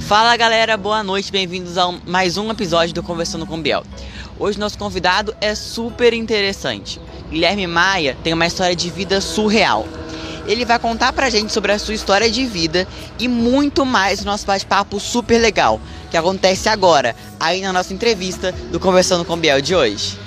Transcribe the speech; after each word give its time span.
Fala 0.00 0.36
galera, 0.36 0.76
boa 0.76 1.02
noite, 1.02 1.32
bem-vindos 1.32 1.76
a 1.76 1.90
mais 2.06 2.36
um 2.38 2.48
episódio 2.50 2.94
do 2.94 3.02
Conversando 3.02 3.44
com 3.44 3.60
Biel. 3.60 3.82
Hoje 4.38 4.56
nosso 4.56 4.78
convidado 4.78 5.34
é 5.40 5.54
super 5.54 6.12
interessante. 6.12 7.00
Guilherme 7.28 7.66
Maia 7.66 8.16
tem 8.22 8.32
uma 8.32 8.46
história 8.46 8.76
de 8.76 8.88
vida 8.88 9.20
surreal. 9.20 9.84
Ele 10.46 10.64
vai 10.64 10.78
contar 10.78 11.12
pra 11.12 11.28
gente 11.28 11.52
sobre 11.52 11.72
a 11.72 11.78
sua 11.78 11.94
história 11.94 12.30
de 12.30 12.46
vida 12.46 12.86
e 13.18 13.26
muito 13.26 13.84
mais 13.84 14.20
no 14.20 14.30
nosso 14.30 14.46
bate-papo 14.46 15.00
super 15.00 15.40
legal, 15.40 15.80
que 16.08 16.16
acontece 16.16 16.68
agora, 16.68 17.16
aí 17.40 17.60
na 17.60 17.72
nossa 17.72 17.92
entrevista 17.92 18.52
do 18.70 18.78
Conversando 18.78 19.24
com 19.24 19.36
Biel 19.36 19.60
de 19.60 19.74
hoje. 19.74 20.25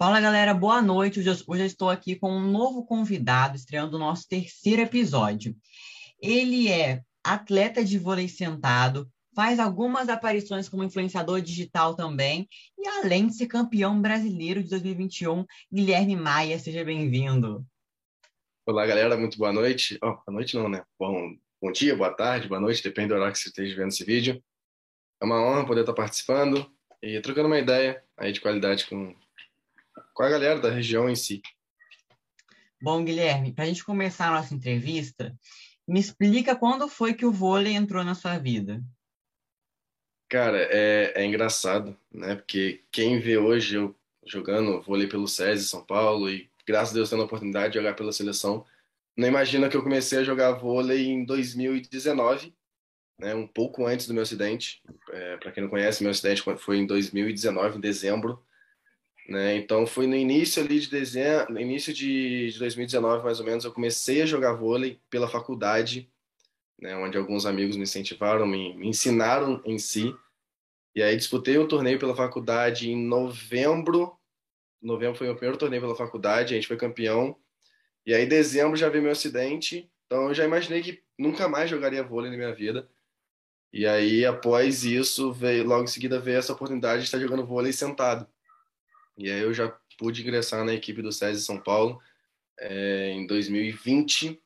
Fala 0.00 0.20
galera, 0.20 0.54
boa 0.54 0.80
noite. 0.80 1.18
Hoje 1.18 1.44
eu 1.48 1.66
estou 1.66 1.90
aqui 1.90 2.14
com 2.14 2.30
um 2.30 2.52
novo 2.52 2.86
convidado, 2.86 3.56
estreando 3.56 3.96
o 3.96 3.98
nosso 3.98 4.28
terceiro 4.28 4.80
episódio. 4.82 5.56
Ele 6.22 6.68
é 6.68 7.02
atleta 7.24 7.84
de 7.84 7.98
vôlei 7.98 8.28
sentado, 8.28 9.10
faz 9.34 9.58
algumas 9.58 10.08
aparições 10.08 10.68
como 10.68 10.84
influenciador 10.84 11.40
digital 11.40 11.96
também, 11.96 12.48
e 12.78 12.86
além 12.86 13.26
de 13.26 13.34
ser 13.34 13.48
campeão 13.48 14.00
brasileiro 14.00 14.62
de 14.62 14.70
2021, 14.70 15.44
Guilherme 15.72 16.14
Maia, 16.14 16.60
seja 16.60 16.84
bem-vindo. 16.84 17.66
Olá, 18.64 18.86
galera, 18.86 19.16
muito 19.16 19.36
boa 19.36 19.52
noite. 19.52 19.98
Oh, 20.00 20.12
boa 20.12 20.22
noite 20.28 20.54
não, 20.54 20.68
né? 20.68 20.84
Bom, 20.96 21.34
bom 21.60 21.72
dia, 21.72 21.96
boa 21.96 22.14
tarde, 22.14 22.46
boa 22.46 22.60
noite, 22.60 22.84
depende 22.84 23.08
do 23.08 23.14
horário 23.14 23.32
que 23.32 23.40
você 23.40 23.48
esteja 23.48 23.74
vendo 23.74 23.88
esse 23.88 24.04
vídeo. 24.04 24.40
É 25.20 25.24
uma 25.24 25.44
honra 25.44 25.66
poder 25.66 25.80
estar 25.80 25.92
participando 25.92 26.72
e 27.02 27.20
trocando 27.20 27.48
uma 27.48 27.58
ideia 27.58 28.00
aí 28.16 28.30
de 28.30 28.40
qualidade 28.40 28.86
com, 28.86 29.12
com 30.18 30.24
a 30.24 30.28
galera 30.28 30.58
da 30.58 30.68
região 30.68 31.08
em 31.08 31.14
si. 31.14 31.40
Bom, 32.82 33.04
Guilherme, 33.04 33.52
para 33.52 33.62
a 33.62 33.66
gente 33.68 33.84
começar 33.84 34.26
a 34.26 34.32
nossa 34.32 34.52
entrevista, 34.52 35.32
me 35.86 36.00
explica 36.00 36.56
quando 36.56 36.88
foi 36.88 37.14
que 37.14 37.24
o 37.24 37.30
vôlei 37.30 37.74
entrou 37.74 38.02
na 38.02 38.16
sua 38.16 38.36
vida. 38.36 38.82
Cara, 40.28 40.58
é, 40.72 41.12
é 41.14 41.24
engraçado, 41.24 41.96
né? 42.12 42.34
Porque 42.34 42.82
quem 42.90 43.20
vê 43.20 43.38
hoje 43.38 43.76
eu 43.76 43.94
jogando 44.26 44.82
vôlei 44.82 45.06
pelo 45.06 45.28
SESI 45.28 45.68
São 45.68 45.86
Paulo 45.86 46.28
e 46.28 46.50
graças 46.66 46.90
a 46.90 46.94
Deus 46.94 47.08
tendo 47.08 47.22
a 47.22 47.26
oportunidade 47.26 47.74
de 47.74 47.78
jogar 47.78 47.94
pela 47.94 48.12
seleção, 48.12 48.66
não 49.16 49.28
imagina 49.28 49.68
que 49.68 49.76
eu 49.76 49.84
comecei 49.84 50.18
a 50.18 50.24
jogar 50.24 50.50
vôlei 50.50 51.06
em 51.06 51.24
2019, 51.24 52.52
né? 53.20 53.36
Um 53.36 53.46
pouco 53.46 53.86
antes 53.86 54.08
do 54.08 54.14
meu 54.14 54.24
acidente. 54.24 54.82
É, 55.10 55.36
Para 55.36 55.52
quem 55.52 55.62
não 55.62 55.70
conhece, 55.70 56.02
meu 56.02 56.10
acidente 56.10 56.42
foi 56.58 56.78
em 56.78 56.86
2019, 56.86 57.78
em 57.78 57.80
dezembro. 57.80 58.44
Né? 59.28 59.56
Então 59.56 59.86
foi 59.86 60.06
no 60.06 60.16
início 60.16 60.62
ali 60.62 60.80
de 60.80 60.88
dezembro, 60.88 61.52
no 61.52 61.60
início 61.60 61.92
de, 61.92 62.50
de 62.50 62.58
2019 62.58 63.22
mais 63.22 63.38
ou 63.38 63.44
menos, 63.44 63.62
eu 63.62 63.72
comecei 63.72 64.22
a 64.22 64.26
jogar 64.26 64.54
vôlei 64.54 64.98
pela 65.10 65.28
faculdade, 65.28 66.10
né? 66.80 66.96
onde 66.96 67.18
alguns 67.18 67.44
amigos 67.44 67.76
me 67.76 67.82
incentivaram, 67.82 68.46
me, 68.46 68.74
me 68.74 68.88
ensinaram 68.88 69.60
em 69.66 69.78
si. 69.78 70.16
E 70.96 71.02
aí 71.02 71.14
disputei 71.14 71.58
um 71.58 71.68
torneio 71.68 71.98
pela 71.98 72.16
faculdade 72.16 72.90
em 72.90 72.96
novembro. 72.96 74.18
Novembro 74.80 75.18
foi 75.18 75.28
o 75.28 75.34
primeiro 75.34 75.58
torneio 75.58 75.82
pela 75.82 75.94
faculdade, 75.94 76.54
a 76.54 76.56
gente 76.56 76.66
foi 76.66 76.78
campeão. 76.78 77.36
E 78.06 78.14
aí 78.14 78.24
dezembro 78.24 78.78
já 78.78 78.88
veio 78.88 79.02
meu 79.02 79.12
acidente, 79.12 79.90
então 80.06 80.28
eu 80.28 80.34
já 80.34 80.46
imaginei 80.46 80.80
que 80.80 81.02
nunca 81.18 81.46
mais 81.46 81.68
jogaria 81.68 82.02
vôlei 82.02 82.30
na 82.30 82.36
minha 82.38 82.54
vida. 82.54 82.88
E 83.70 83.86
aí 83.86 84.24
após 84.24 84.84
isso, 84.84 85.30
veio, 85.30 85.64
logo 85.66 85.84
em 85.84 85.88
seguida 85.88 86.18
veio 86.18 86.38
essa 86.38 86.54
oportunidade 86.54 87.02
de 87.02 87.08
estar 87.08 87.18
jogando 87.18 87.44
vôlei 87.44 87.74
sentado. 87.74 88.26
E 89.18 89.30
aí 89.30 89.40
eu 89.40 89.52
já 89.52 89.76
pude 89.98 90.22
ingressar 90.22 90.64
na 90.64 90.72
equipe 90.72 91.02
do 91.02 91.10
SESI 91.10 91.42
São 91.42 91.58
Paulo 91.58 92.00
é, 92.58 93.10
em 93.10 93.26
2020, 93.26 94.40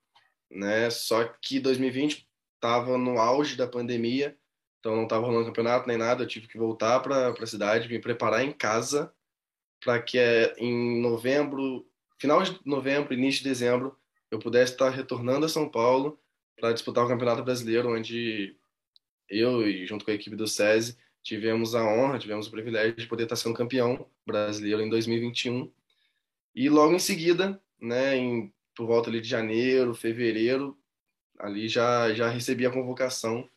né? 0.50 0.88
Só 0.88 1.24
que 1.24 1.60
2020 1.60 2.26
estava 2.54 2.96
no 2.96 3.18
auge 3.18 3.54
da 3.54 3.66
pandemia, 3.66 4.36
então 4.80 4.96
não 4.96 5.04
estava 5.04 5.26
rolando 5.26 5.46
campeonato 5.46 5.86
nem 5.86 5.98
nada. 5.98 6.22
Eu 6.22 6.28
tive 6.28 6.48
que 6.48 6.56
voltar 6.56 7.00
para 7.00 7.28
a 7.28 7.46
cidade, 7.46 7.88
me 7.88 7.98
preparar 7.98 8.42
em 8.42 8.50
casa 8.50 9.12
para 9.78 10.00
que 10.00 10.18
é, 10.18 10.54
em 10.56 11.02
novembro, 11.02 11.86
final 12.18 12.42
de 12.42 12.58
novembro, 12.64 13.12
início 13.12 13.42
de 13.42 13.48
dezembro, 13.48 13.98
eu 14.30 14.38
pudesse 14.38 14.72
estar 14.72 14.90
retornando 14.90 15.44
a 15.44 15.48
São 15.48 15.68
Paulo 15.68 16.18
para 16.56 16.72
disputar 16.72 17.04
o 17.04 17.08
Campeonato 17.08 17.42
Brasileiro, 17.42 17.92
onde 17.92 18.56
eu 19.28 19.68
e 19.68 19.84
junto 19.86 20.04
com 20.04 20.10
a 20.10 20.14
equipe 20.14 20.36
do 20.36 20.46
SESI 20.46 20.96
tivemos 21.22 21.74
a 21.74 21.84
honra, 21.84 22.18
tivemos 22.18 22.46
o 22.46 22.50
privilégio 22.50 22.96
de 22.96 23.06
poder 23.06 23.24
estar 23.24 23.36
sendo 23.36 23.54
campeão 23.54 24.08
brasileiro 24.26 24.82
em 24.82 24.88
2021. 24.88 25.72
E 26.54 26.68
logo 26.68 26.94
em 26.94 26.98
seguida, 26.98 27.60
né, 27.80 28.16
em, 28.16 28.52
por 28.74 28.86
volta 28.86 29.08
ali 29.08 29.20
de 29.20 29.28
janeiro, 29.28 29.94
fevereiro, 29.94 30.78
ali 31.38 31.68
já, 31.68 32.12
já 32.12 32.28
recebi 32.28 32.66
a 32.66 32.70
convocação 32.70 33.48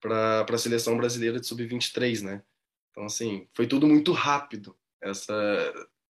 para 0.00 0.44
a 0.48 0.58
seleção 0.58 0.96
brasileira 0.96 1.38
de 1.38 1.46
sub-23, 1.46 2.22
né? 2.22 2.42
Então, 2.90 3.04
assim, 3.04 3.48
foi 3.54 3.66
tudo 3.66 3.86
muito 3.86 4.12
rápido, 4.12 4.76
essa, 5.00 5.34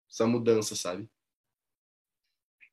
essa 0.09 0.25
mudança, 0.25 0.75
sabe? 0.75 1.09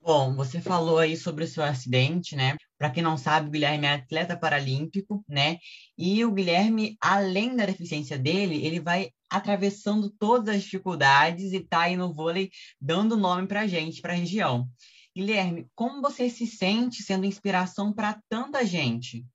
Bom, 0.01 0.35
você 0.35 0.61
falou 0.61 0.99
aí 0.99 1.17
sobre 1.17 1.45
o 1.45 1.47
seu 1.47 1.63
acidente, 1.63 2.35
né? 2.35 2.57
Para 2.81 2.89
quem 2.89 3.03
não 3.03 3.19
sabe, 3.19 3.47
o 3.47 3.51
Guilherme 3.51 3.87
é 3.87 3.93
atleta 3.93 4.35
paralímpico, 4.39 5.23
né? 5.29 5.59
E 5.99 6.25
o 6.25 6.33
Guilherme, 6.33 6.97
além 6.99 7.55
da 7.55 7.67
deficiência 7.67 8.19
dele, 8.19 8.65
ele 8.65 8.81
vai 8.81 9.11
atravessando 9.29 10.09
todas 10.09 10.57
as 10.57 10.63
dificuldades 10.63 11.53
e 11.53 11.61
tá 11.61 11.83
aí 11.83 11.95
no 11.95 12.11
vôlei 12.11 12.51
dando 12.81 13.19
nome 13.19 13.47
para 13.47 13.67
gente, 13.67 14.01
para 14.01 14.15
a 14.15 14.17
região. 14.17 14.67
Guilherme, 15.15 15.69
como 15.75 16.01
você 16.01 16.31
se 16.31 16.47
sente 16.47 17.03
sendo 17.03 17.27
inspiração 17.27 17.93
para 17.93 18.19
tanta 18.31 18.65
gente? 18.65 19.27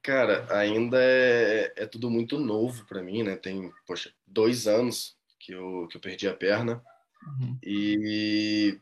Cara, 0.00 0.46
ainda 0.56 0.96
é, 1.02 1.70
é 1.76 1.86
tudo 1.86 2.08
muito 2.08 2.38
novo 2.38 2.86
para 2.86 3.02
mim, 3.02 3.22
né? 3.22 3.36
Tem, 3.36 3.70
poxa, 3.86 4.10
dois 4.26 4.66
anos 4.66 5.18
que 5.38 5.52
eu, 5.52 5.86
que 5.90 5.98
eu 5.98 6.00
perdi 6.00 6.26
a 6.26 6.34
perna. 6.34 6.82
Uhum. 7.26 7.58
E 7.62 8.80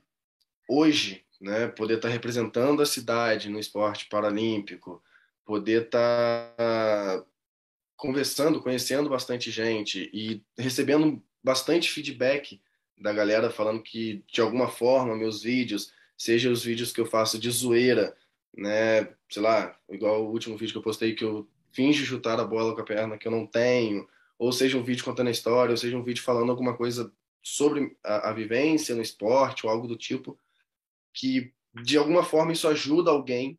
hoje, 0.68 1.24
né, 1.40 1.68
poder 1.68 1.96
estar 1.96 2.08
tá 2.08 2.12
representando 2.12 2.82
a 2.82 2.86
cidade 2.86 3.48
no 3.48 3.58
esporte 3.58 4.06
paralímpico, 4.06 5.02
poder 5.44 5.86
estar 5.86 6.54
tá 6.56 7.24
conversando, 7.96 8.60
conhecendo 8.60 9.08
bastante 9.08 9.50
gente 9.50 10.10
e 10.12 10.42
recebendo 10.56 11.22
bastante 11.42 11.90
feedback 11.90 12.60
da 13.00 13.12
galera 13.12 13.50
falando 13.50 13.82
que 13.82 14.22
de 14.30 14.40
alguma 14.40 14.68
forma 14.68 15.16
meus 15.16 15.42
vídeos, 15.42 15.92
seja 16.16 16.50
os 16.50 16.62
vídeos 16.62 16.92
que 16.92 17.00
eu 17.00 17.06
faço 17.06 17.38
de 17.38 17.50
zoeira, 17.50 18.14
né, 18.54 19.08
sei 19.28 19.42
lá, 19.42 19.76
igual 19.88 20.24
o 20.24 20.30
último 20.30 20.56
vídeo 20.56 20.72
que 20.72 20.78
eu 20.78 20.82
postei 20.82 21.14
que 21.14 21.24
eu 21.24 21.48
finge 21.72 22.04
chutar 22.04 22.38
a 22.38 22.44
bola 22.44 22.74
com 22.74 22.80
a 22.82 22.84
perna 22.84 23.16
que 23.16 23.26
eu 23.26 23.32
não 23.32 23.46
tenho, 23.46 24.06
ou 24.38 24.52
seja 24.52 24.76
um 24.76 24.82
vídeo 24.82 25.04
contando 25.04 25.28
a 25.28 25.32
história, 25.32 25.70
ou 25.70 25.76
seja 25.76 25.96
um 25.96 26.02
vídeo 26.02 26.22
falando 26.22 26.50
alguma 26.50 26.76
coisa 26.76 27.12
sobre 27.42 27.96
a, 28.04 28.30
a 28.30 28.32
vivência 28.32 28.94
no 28.94 29.02
esporte 29.02 29.64
ou 29.64 29.72
algo 29.72 29.86
do 29.86 29.96
tipo, 29.96 30.38
que 31.14 31.52
de 31.82 31.96
alguma 31.96 32.22
forma 32.22 32.52
isso 32.52 32.68
ajuda 32.68 33.10
alguém. 33.10 33.58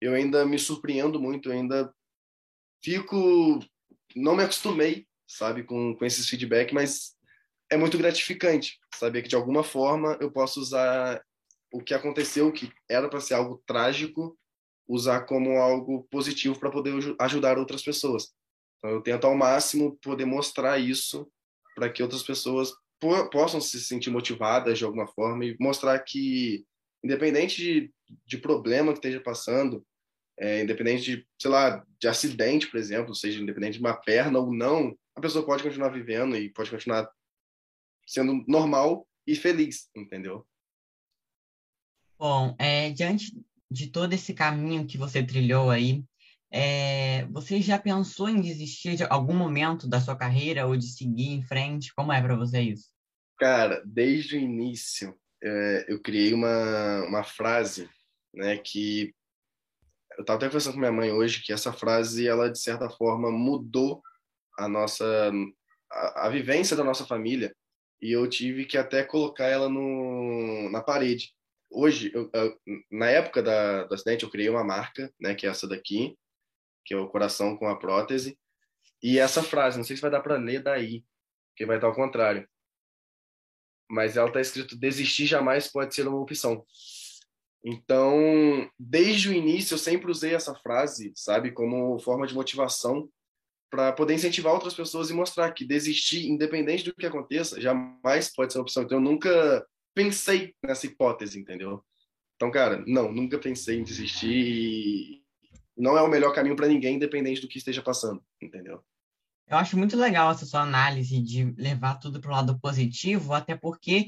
Eu 0.00 0.14
ainda 0.14 0.44
me 0.44 0.58
surpreendo 0.58 1.20
muito, 1.20 1.50
ainda 1.50 1.92
fico. 2.82 3.58
Não 4.14 4.36
me 4.36 4.42
acostumei, 4.42 5.06
sabe, 5.26 5.64
com, 5.64 5.94
com 5.96 6.04
esses 6.04 6.28
feedback, 6.28 6.72
mas 6.72 7.14
é 7.70 7.76
muito 7.76 7.98
gratificante 7.98 8.78
saber 8.94 9.22
que 9.22 9.28
de 9.28 9.36
alguma 9.36 9.64
forma 9.64 10.16
eu 10.20 10.30
posso 10.30 10.60
usar 10.60 11.22
o 11.72 11.82
que 11.82 11.94
aconteceu, 11.94 12.52
que 12.52 12.72
era 12.88 13.08
para 13.08 13.20
ser 13.20 13.34
algo 13.34 13.62
trágico, 13.66 14.38
usar 14.86 15.22
como 15.22 15.58
algo 15.58 16.04
positivo 16.10 16.58
para 16.58 16.70
poder 16.70 16.94
ajudar 17.18 17.58
outras 17.58 17.82
pessoas. 17.82 18.32
Então 18.78 18.90
eu 18.90 19.02
tento 19.02 19.26
ao 19.26 19.34
máximo 19.34 19.98
poder 20.02 20.24
mostrar 20.24 20.78
isso 20.78 21.28
para 21.74 21.90
que 21.90 22.02
outras 22.02 22.22
pessoas 22.22 22.72
possam 23.32 23.60
se 23.60 23.80
sentir 23.80 24.10
motivadas 24.10 24.78
de 24.78 24.84
alguma 24.84 25.06
forma 25.06 25.44
e 25.44 25.56
mostrar 25.58 25.98
que 25.98 26.64
independente 27.04 27.62
de, 27.62 27.94
de 28.26 28.38
problema 28.38 28.92
que 28.92 28.98
esteja 28.98 29.20
passando, 29.20 29.86
é, 30.38 30.62
independente 30.62 31.04
de, 31.04 31.28
sei 31.38 31.50
lá, 31.50 31.84
de 32.00 32.08
acidente, 32.08 32.66
por 32.68 32.78
exemplo, 32.78 33.14
seja 33.14 33.40
independente 33.40 33.74
de 33.74 33.80
uma 33.80 33.94
perna 33.94 34.38
ou 34.38 34.52
não, 34.52 34.96
a 35.14 35.20
pessoa 35.20 35.44
pode 35.44 35.62
continuar 35.62 35.90
vivendo 35.90 36.36
e 36.36 36.48
pode 36.48 36.70
continuar 36.70 37.08
sendo 38.06 38.44
normal 38.48 39.06
e 39.26 39.36
feliz, 39.36 39.88
entendeu? 39.94 40.46
Bom, 42.18 42.54
é, 42.58 42.90
diante 42.90 43.32
de 43.70 43.88
todo 43.88 44.12
esse 44.12 44.34
caminho 44.34 44.86
que 44.86 44.98
você 44.98 45.22
trilhou 45.22 45.70
aí, 45.70 46.02
é, 46.50 47.26
você 47.26 47.60
já 47.60 47.78
pensou 47.78 48.28
em 48.28 48.40
desistir 48.40 48.96
de 48.96 49.04
algum 49.04 49.34
momento 49.34 49.88
da 49.88 50.00
sua 50.00 50.16
carreira 50.16 50.66
ou 50.66 50.76
de 50.76 50.86
seguir 50.86 51.28
em 51.28 51.42
frente? 51.42 51.92
Como 51.94 52.12
é 52.12 52.22
para 52.22 52.36
você 52.36 52.60
isso? 52.60 52.92
Cara, 53.38 53.82
desde 53.84 54.36
o 54.36 54.40
início, 54.40 55.18
é, 55.44 55.84
eu 55.88 56.00
criei 56.00 56.32
uma, 56.32 57.04
uma 57.04 57.22
frase, 57.22 57.88
né, 58.32 58.56
que 58.56 59.14
eu 60.16 60.22
estava 60.22 60.38
até 60.38 60.46
conversando 60.46 60.74
com 60.74 60.80
minha 60.80 60.92
mãe 60.92 61.12
hoje 61.12 61.42
que 61.42 61.52
essa 61.52 61.72
frase, 61.72 62.26
ela 62.26 62.50
de 62.50 62.58
certa 62.58 62.88
forma 62.88 63.30
mudou 63.30 64.02
a 64.58 64.68
nossa 64.68 65.32
a, 65.90 66.26
a 66.26 66.28
vivência 66.30 66.76
da 66.76 66.84
nossa 66.84 67.04
família 67.04 67.54
e 68.00 68.12
eu 68.12 68.28
tive 68.28 68.64
que 68.64 68.78
até 68.78 69.02
colocar 69.04 69.46
ela 69.46 69.68
no, 69.68 70.70
na 70.70 70.82
parede. 70.82 71.32
hoje, 71.70 72.12
eu, 72.14 72.30
eu, 72.34 72.58
na 72.90 73.08
época 73.10 73.42
da, 73.42 73.84
do 73.84 73.94
acidente, 73.94 74.24
eu 74.24 74.30
criei 74.30 74.48
uma 74.48 74.64
marca, 74.64 75.12
né, 75.20 75.34
que 75.34 75.46
é 75.46 75.50
essa 75.50 75.68
daqui, 75.68 76.16
que 76.84 76.94
é 76.94 76.96
o 76.96 77.08
coração 77.08 77.56
com 77.56 77.66
a 77.66 77.76
prótese. 77.76 78.38
E 79.02 79.18
essa 79.18 79.42
frase, 79.42 79.78
não 79.78 79.84
sei 79.84 79.96
se 79.96 80.02
vai 80.02 80.10
dar 80.10 80.20
para 80.20 80.36
ler 80.36 80.62
daí, 80.62 81.04
que 81.56 81.66
vai 81.66 81.76
estar 81.76 81.86
ao 81.88 81.94
contrário. 81.94 82.48
Mas 83.90 84.16
ela 84.16 84.28
está 84.28 84.40
escrito: 84.40 84.78
desistir 84.78 85.26
jamais 85.26 85.68
pode 85.68 85.94
ser 85.94 86.06
uma 86.06 86.20
opção. 86.20 86.64
Então, 87.64 88.68
desde 88.78 89.30
o 89.30 89.32
início, 89.32 89.74
eu 89.74 89.78
sempre 89.78 90.10
usei 90.10 90.34
essa 90.34 90.54
frase, 90.54 91.12
sabe, 91.16 91.50
como 91.50 91.98
forma 91.98 92.26
de 92.26 92.34
motivação 92.34 93.08
para 93.70 93.92
poder 93.92 94.14
incentivar 94.14 94.52
outras 94.52 94.74
pessoas 94.74 95.10
e 95.10 95.14
mostrar 95.14 95.50
que 95.52 95.64
desistir, 95.64 96.28
independente 96.28 96.84
do 96.84 96.94
que 96.94 97.06
aconteça, 97.06 97.60
jamais 97.60 98.32
pode 98.32 98.52
ser 98.52 98.58
uma 98.58 98.62
opção. 98.62 98.82
Então, 98.82 98.98
eu 98.98 99.02
nunca 99.02 99.66
pensei 99.94 100.54
nessa 100.62 100.86
hipótese, 100.86 101.38
entendeu? 101.38 101.82
Então, 102.36 102.50
cara, 102.50 102.84
não, 102.86 103.10
nunca 103.10 103.38
pensei 103.38 103.78
em 103.78 103.82
desistir 103.82 104.28
e 104.28 105.22
não 105.76 105.96
é 105.96 106.02
o 106.02 106.08
melhor 106.08 106.34
caminho 106.34 106.56
para 106.56 106.68
ninguém, 106.68 106.96
independente 106.96 107.40
do 107.40 107.48
que 107.48 107.58
esteja 107.58 107.82
passando, 107.82 108.22
entendeu? 108.40 108.84
Eu 109.48 109.58
acho 109.58 109.76
muito 109.76 109.96
legal 109.96 110.30
essa 110.30 110.46
sua 110.46 110.62
análise 110.62 111.20
de 111.20 111.54
levar 111.58 111.96
tudo 111.96 112.20
para 112.20 112.30
o 112.30 112.34
lado 112.34 112.58
positivo, 112.58 113.34
até 113.34 113.54
porque 113.54 114.06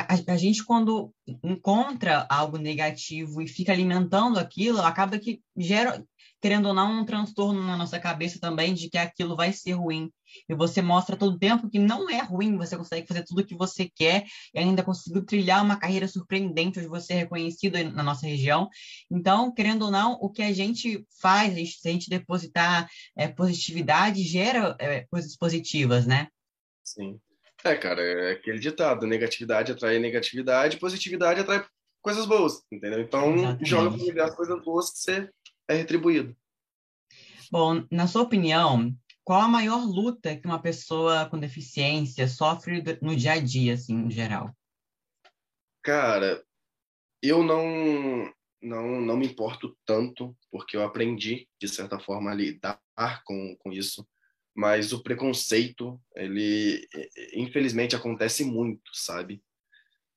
a, 0.00 0.32
a, 0.34 0.36
gente, 0.36 0.64
quando 0.64 1.12
encontra 1.42 2.26
algo 2.28 2.58
negativo 2.58 3.40
e 3.40 3.48
fica 3.48 3.72
alimentando 3.72 4.38
aquilo, 4.38 4.80
acaba 4.80 5.18
que 5.18 5.40
gera, 5.56 6.04
querendo 6.40 6.66
ou 6.66 6.74
não, 6.74 7.00
um 7.00 7.04
transtorno 7.04 7.62
na 7.62 7.76
nossa 7.76 7.98
cabeça 7.98 8.38
também 8.40 8.74
de 8.74 8.90
que 8.90 8.98
aquilo 8.98 9.36
vai 9.36 9.52
ser 9.52 9.72
ruim. 9.72 10.10
E 10.48 10.54
você 10.54 10.82
mostra 10.82 11.16
todo 11.16 11.34
o 11.34 11.38
tempo 11.38 11.70
que 11.70 11.78
não 11.78 12.10
é 12.10 12.20
ruim, 12.20 12.56
você 12.56 12.76
consegue 12.76 13.06
fazer 13.06 13.24
tudo 13.24 13.40
o 13.40 13.46
que 13.46 13.56
você 13.56 13.88
quer 13.88 14.24
e 14.54 14.58
ainda 14.58 14.82
conseguiu 14.82 15.24
trilhar 15.24 15.64
uma 15.64 15.76
carreira 15.76 16.08
surpreendente, 16.08 16.78
onde 16.78 16.88
você 16.88 17.14
é 17.14 17.16
reconhecido 17.16 17.82
na 17.92 18.02
nossa 18.02 18.26
região. 18.26 18.68
Então, 19.10 19.52
querendo 19.52 19.86
ou 19.86 19.90
não, 19.90 20.12
o 20.20 20.30
que 20.30 20.42
a 20.42 20.52
gente 20.52 21.06
faz, 21.20 21.80
se 21.80 21.88
a 21.88 21.92
gente 21.92 22.10
depositar 22.10 22.88
é, 23.16 23.28
positividade, 23.28 24.22
gera 24.22 24.76
é, 24.78 25.06
coisas 25.10 25.36
positivas, 25.36 26.06
né? 26.06 26.28
Sim. 26.84 27.18
É, 27.66 27.74
cara, 27.74 28.00
é 28.00 28.32
aquele 28.32 28.60
ditado: 28.60 29.08
negatividade 29.08 29.72
atrai 29.72 29.98
negatividade, 29.98 30.78
positividade 30.78 31.40
atrai 31.40 31.66
coisas 32.00 32.24
boas, 32.24 32.62
entendeu? 32.70 33.00
Então, 33.00 33.34
Exatamente. 33.34 33.68
joga 33.68 34.12
para 34.12 34.24
as 34.24 34.36
coisas 34.36 34.64
boas 34.64 34.90
que 34.90 34.98
você 34.98 35.30
é 35.66 35.74
retribuído. 35.74 36.36
Bom, 37.50 37.84
na 37.90 38.06
sua 38.06 38.22
opinião, 38.22 38.94
qual 39.24 39.40
a 39.40 39.48
maior 39.48 39.84
luta 39.84 40.36
que 40.36 40.46
uma 40.46 40.62
pessoa 40.62 41.26
com 41.26 41.40
deficiência 41.40 42.28
sofre 42.28 42.84
no 43.02 43.16
dia 43.16 43.32
a 43.32 43.40
dia, 43.40 43.74
assim, 43.74 43.94
em 43.94 44.10
geral? 44.12 44.56
Cara, 45.82 46.44
eu 47.20 47.42
não 47.42 48.32
não 48.62 49.00
não 49.00 49.16
me 49.16 49.26
importo 49.26 49.76
tanto 49.84 50.36
porque 50.52 50.76
eu 50.76 50.84
aprendi 50.84 51.48
de 51.60 51.66
certa 51.66 51.98
forma 51.98 52.30
a 52.30 52.34
lidar 52.34 52.80
com, 53.24 53.56
com 53.58 53.72
isso 53.72 54.06
mas 54.56 54.92
o 54.94 55.02
preconceito, 55.02 56.00
ele 56.14 56.88
infelizmente 57.34 57.94
acontece 57.94 58.42
muito, 58.42 58.90
sabe? 58.94 59.42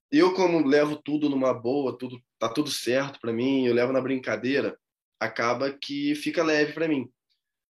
Eu 0.09 0.33
como 0.33 0.65
levo 0.65 0.95
tudo 0.95 1.29
numa 1.29 1.53
boa, 1.53 1.97
tudo 1.97 2.23
tá 2.39 2.47
tudo 2.47 2.71
certo 2.71 3.19
para 3.19 3.33
mim, 3.33 3.67
eu 3.67 3.73
levo 3.73 3.91
na 3.91 3.99
brincadeira, 3.99 4.79
acaba 5.19 5.71
que 5.73 6.15
fica 6.15 6.41
leve 6.41 6.71
para 6.71 6.87
mim. 6.87 7.11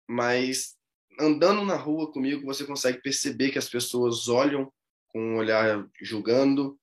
Mas 0.06 0.76
andando 1.18 1.64
na 1.64 1.76
rua 1.76 2.12
comigo, 2.12 2.44
você 2.44 2.64
consegue 2.66 3.00
perceber 3.00 3.50
que 3.50 3.58
as 3.58 3.68
pessoas 3.68 4.28
olham 4.28 4.70
com 5.08 5.18
um 5.18 5.36
olhar 5.38 5.88
julgando. 6.00 6.78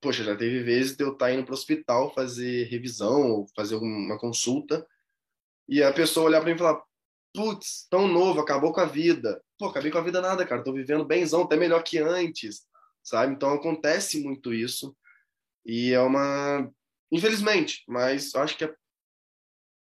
Poxa, 0.00 0.22
já 0.22 0.36
teve 0.36 0.62
vezes 0.62 0.94
de 0.94 1.02
eu 1.02 1.12
estar 1.14 1.26
tá 1.26 1.32
indo 1.32 1.44
para 1.44 1.52
o 1.52 1.56
hospital 1.56 2.12
fazer 2.14 2.64
revisão 2.64 3.30
ou 3.30 3.46
fazer 3.56 3.76
uma 3.76 4.18
consulta 4.18 4.86
e 5.66 5.82
a 5.82 5.92
pessoa 5.92 6.26
olhar 6.26 6.40
para 6.40 6.50
mim 6.50 6.54
e 6.54 6.58
falar: 6.58 6.82
putz, 7.38 7.86
tão 7.88 8.08
novo, 8.08 8.40
acabou 8.40 8.72
com 8.72 8.80
a 8.80 8.84
vida. 8.84 9.40
Pô, 9.56 9.66
acabei 9.66 9.92
com 9.92 9.98
a 9.98 10.02
vida 10.02 10.20
nada, 10.20 10.44
cara, 10.44 10.64
tô 10.64 10.72
vivendo 10.72 11.04
benzão, 11.04 11.42
até 11.42 11.56
melhor 11.56 11.84
que 11.84 11.96
antes, 11.98 12.66
sabe? 13.00 13.32
Então 13.32 13.52
acontece 13.52 14.20
muito 14.20 14.52
isso. 14.52 14.96
E 15.64 15.92
é 15.92 16.00
uma. 16.00 16.68
Infelizmente, 17.12 17.84
mas 17.86 18.34
acho 18.34 18.58
que 18.58 18.64
a 18.64 18.74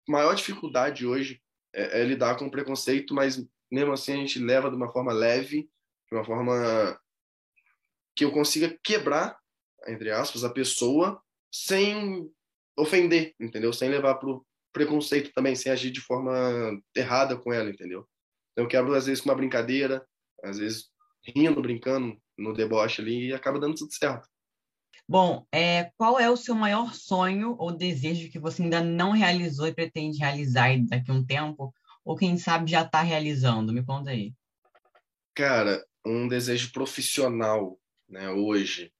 maior 0.07 0.35
dificuldade 0.35 1.07
hoje 1.07 1.41
é, 1.73 2.01
é 2.01 2.03
lidar 2.03 2.37
com 2.37 2.47
preconceito, 2.47 3.15
mas 3.15 3.43
mesmo 3.71 3.91
assim 3.91 4.13
a 4.13 4.17
gente 4.17 4.37
leva 4.37 4.69
de 4.69 4.75
uma 4.75 4.91
forma 4.91 5.11
leve, 5.11 5.67
de 6.07 6.15
uma 6.15 6.23
forma 6.23 7.01
que 8.15 8.23
eu 8.23 8.31
consiga 8.31 8.77
quebrar, 8.83 9.35
entre 9.87 10.11
aspas, 10.11 10.43
a 10.43 10.49
pessoa 10.49 11.19
sem 11.51 12.31
ofender, 12.77 13.33
entendeu? 13.39 13.73
Sem 13.73 13.89
levar 13.89 14.15
pro 14.15 14.45
preconceito 14.77 15.31
também, 15.33 15.55
sem 15.55 15.71
agir 15.71 15.89
de 15.89 16.01
forma 16.01 16.31
errada 16.95 17.35
com 17.35 17.51
ela, 17.51 17.69
entendeu? 17.69 18.07
Então 18.51 18.65
eu 18.65 18.69
quebro 18.69 18.93
às 18.93 19.07
vezes 19.07 19.21
com 19.21 19.29
uma 19.29 19.35
brincadeira, 19.35 20.05
às 20.43 20.59
vezes 20.59 20.89
rindo, 21.35 21.61
brincando 21.61 22.15
no 22.37 22.53
deboche 22.53 23.01
ali 23.01 23.27
e 23.27 23.33
acaba 23.33 23.59
dando 23.59 23.75
tudo 23.75 23.93
certo. 23.93 24.29
Bom, 25.09 25.45
é, 25.51 25.91
qual 25.97 26.19
é 26.19 26.29
o 26.29 26.37
seu 26.37 26.53
maior 26.53 26.93
sonho 26.93 27.55
ou 27.57 27.71
desejo 27.71 28.29
que 28.29 28.39
você 28.39 28.61
ainda 28.61 28.83
não 28.83 29.11
realizou 29.11 29.67
e 29.67 29.73
pretende 29.73 30.19
realizar 30.19 30.77
daqui 30.85 31.09
a 31.09 31.13
um 31.13 31.25
tempo? 31.25 31.73
Ou 32.03 32.15
quem 32.15 32.37
sabe 32.37 32.69
já 32.69 32.83
está 32.83 33.01
realizando? 33.01 33.73
Me 33.73 33.83
conta 33.83 34.11
aí. 34.11 34.33
Cara, 35.33 35.83
um 36.05 36.27
desejo 36.27 36.71
profissional 36.71 37.79
né, 38.07 38.29
hoje 38.29 38.91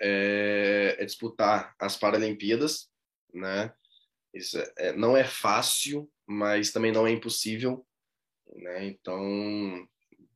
é, 0.00 0.96
é 0.98 1.04
disputar 1.04 1.74
as 1.78 1.96
Paralimpíadas, 1.96 2.88
né? 3.32 3.72
Isso 4.32 4.58
é, 4.58 4.72
é, 4.78 4.92
não 4.92 5.16
é 5.16 5.24
fácil, 5.24 6.10
mas 6.26 6.70
também 6.70 6.92
não 6.92 7.06
é 7.06 7.10
impossível, 7.10 7.86
né? 8.56 8.86
Então, 8.86 9.86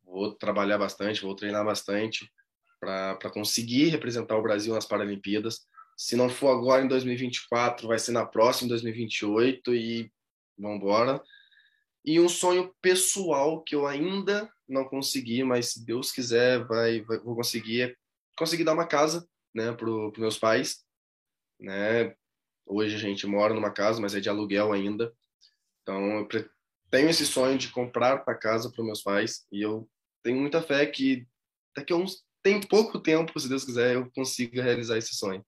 vou 0.04 0.32
trabalhar 0.34 0.78
bastante, 0.78 1.22
vou 1.22 1.34
treinar 1.34 1.64
bastante 1.64 2.30
para 2.80 3.30
conseguir 3.32 3.88
representar 3.88 4.36
o 4.36 4.42
Brasil 4.42 4.74
nas 4.74 4.86
Paralimpíadas. 4.86 5.66
Se 5.96 6.16
não 6.16 6.28
for 6.28 6.48
agora 6.48 6.84
em 6.84 6.88
2024, 6.88 7.86
vai 7.86 7.98
ser 7.98 8.12
na 8.12 8.26
próxima, 8.26 8.66
em 8.66 8.70
2028 8.70 9.74
e 9.74 10.12
vamos 10.58 10.78
embora. 10.78 11.22
E 12.04 12.18
um 12.18 12.28
sonho 12.28 12.74
pessoal 12.82 13.62
que 13.62 13.74
eu 13.74 13.86
ainda 13.86 14.50
não 14.68 14.84
consegui, 14.84 15.44
mas 15.44 15.72
se 15.72 15.84
Deus 15.84 16.10
quiser, 16.10 16.64
vai, 16.66 17.02
vai 17.02 17.18
vou 17.18 17.36
conseguir 17.36 17.82
é 17.82 17.94
conseguir 18.36 18.64
dar 18.64 18.72
uma 18.72 18.86
casa, 18.86 19.28
né, 19.54 19.72
para 19.72 19.88
os 19.88 20.18
meus 20.18 20.38
pais, 20.38 20.84
né, 21.60 22.16
Hoje 22.66 22.94
a 22.94 22.98
gente 22.98 23.26
mora 23.26 23.54
numa 23.54 23.70
casa, 23.70 24.00
mas 24.00 24.14
é 24.14 24.20
de 24.20 24.28
aluguel 24.28 24.72
ainda. 24.72 25.12
Então, 25.82 26.20
eu 26.20 26.28
tenho 26.90 27.08
esse 27.08 27.26
sonho 27.26 27.58
de 27.58 27.68
comprar 27.68 28.22
uma 28.22 28.34
casa 28.34 28.70
para 28.70 28.84
meus 28.84 29.02
pais 29.02 29.46
e 29.50 29.62
eu 29.62 29.88
tenho 30.22 30.38
muita 30.38 30.62
fé 30.62 30.86
que 30.86 31.26
daqui 31.74 31.92
a 31.92 31.96
uns 31.96 32.24
tem 32.42 32.60
pouco 32.60 32.98
tempo, 32.98 33.38
se 33.38 33.48
Deus 33.48 33.64
quiser, 33.64 33.94
eu 33.94 34.10
consiga 34.14 34.62
realizar 34.62 34.98
esse 34.98 35.14
sonho. 35.14 35.44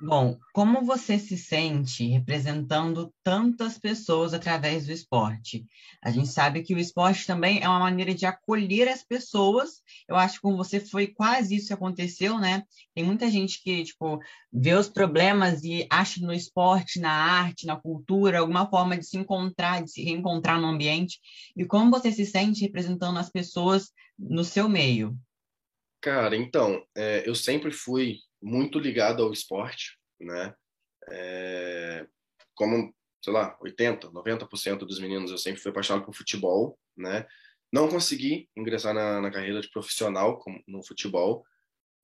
Bom, 0.00 0.38
como 0.52 0.84
você 0.84 1.18
se 1.18 1.36
sente 1.36 2.06
representando 2.06 3.12
tantas 3.20 3.76
pessoas 3.78 4.32
através 4.32 4.86
do 4.86 4.92
esporte? 4.92 5.66
A 6.00 6.12
gente 6.12 6.28
sabe 6.28 6.62
que 6.62 6.72
o 6.72 6.78
esporte 6.78 7.26
também 7.26 7.60
é 7.60 7.68
uma 7.68 7.80
maneira 7.80 8.14
de 8.14 8.24
acolher 8.24 8.86
as 8.86 9.02
pessoas. 9.02 9.82
Eu 10.08 10.14
acho 10.14 10.36
que 10.36 10.42
com 10.42 10.56
você 10.56 10.78
foi 10.78 11.08
quase 11.08 11.56
isso 11.56 11.66
que 11.66 11.72
aconteceu, 11.72 12.38
né? 12.38 12.62
Tem 12.94 13.04
muita 13.04 13.28
gente 13.28 13.60
que, 13.60 13.82
tipo, 13.82 14.20
vê 14.52 14.74
os 14.74 14.88
problemas 14.88 15.64
e 15.64 15.84
acha 15.90 16.20
no 16.20 16.32
esporte, 16.32 17.00
na 17.00 17.10
arte, 17.10 17.66
na 17.66 17.74
cultura, 17.74 18.38
alguma 18.38 18.70
forma 18.70 18.96
de 18.96 19.04
se 19.04 19.18
encontrar, 19.18 19.82
de 19.82 19.90
se 19.90 20.04
reencontrar 20.04 20.60
no 20.60 20.68
ambiente. 20.68 21.18
E 21.56 21.64
como 21.64 21.90
você 21.90 22.12
se 22.12 22.24
sente 22.24 22.60
representando 22.60 23.18
as 23.18 23.30
pessoas 23.30 23.90
no 24.16 24.44
seu 24.44 24.68
meio? 24.68 25.18
Cara, 26.00 26.36
então, 26.36 26.80
é, 26.96 27.28
eu 27.28 27.34
sempre 27.34 27.72
fui 27.72 28.18
muito 28.40 28.78
ligado 28.78 29.22
ao 29.22 29.32
esporte, 29.32 29.98
né? 30.20 30.54
É, 31.10 32.06
como, 32.54 32.94
sei 33.22 33.32
lá, 33.32 33.56
80, 33.60 34.10
90% 34.10 34.78
dos 34.80 35.00
meninos 35.00 35.30
eu 35.30 35.38
sempre 35.38 35.60
fui 35.60 35.70
apaixonado 35.70 36.04
por 36.04 36.14
futebol, 36.14 36.78
né? 36.96 37.26
Não 37.72 37.88
consegui 37.88 38.48
ingressar 38.56 38.94
na, 38.94 39.20
na 39.20 39.30
carreira 39.30 39.60
de 39.60 39.70
profissional 39.70 40.42
no 40.66 40.82
futebol. 40.82 41.44